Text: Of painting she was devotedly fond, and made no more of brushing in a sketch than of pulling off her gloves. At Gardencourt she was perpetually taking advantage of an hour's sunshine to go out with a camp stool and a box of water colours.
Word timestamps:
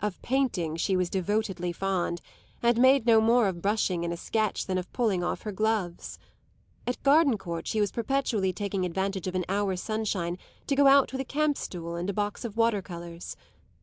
Of 0.00 0.22
painting 0.22 0.76
she 0.76 0.96
was 0.96 1.10
devotedly 1.10 1.70
fond, 1.70 2.22
and 2.62 2.78
made 2.78 3.04
no 3.04 3.20
more 3.20 3.46
of 3.46 3.60
brushing 3.60 4.04
in 4.04 4.10
a 4.10 4.16
sketch 4.16 4.64
than 4.64 4.78
of 4.78 4.90
pulling 4.94 5.22
off 5.22 5.42
her 5.42 5.52
gloves. 5.52 6.18
At 6.86 7.02
Gardencourt 7.02 7.66
she 7.66 7.78
was 7.82 7.92
perpetually 7.92 8.54
taking 8.54 8.86
advantage 8.86 9.26
of 9.26 9.34
an 9.34 9.44
hour's 9.50 9.82
sunshine 9.82 10.38
to 10.66 10.76
go 10.76 10.86
out 10.86 11.12
with 11.12 11.20
a 11.20 11.26
camp 11.26 11.58
stool 11.58 11.94
and 11.94 12.08
a 12.08 12.14
box 12.14 12.42
of 12.42 12.56
water 12.56 12.80
colours. 12.80 13.36